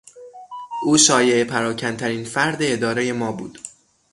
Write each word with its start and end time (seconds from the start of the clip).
او 0.83 0.97
شایعه 0.97 1.43
پراکنترین 1.43 2.23
فرد 2.25 2.57
ادارهی 2.59 3.11
ما 3.11 3.31
بود. 3.31 3.59